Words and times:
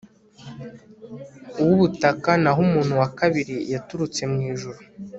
uw'ubutaka 1.59 2.31
naho 2.43 2.59
umuntu 2.67 2.93
wa 3.01 3.09
kabiri 3.19 3.55
yaturutse 3.73 4.21
mw'ijuru 4.31 4.79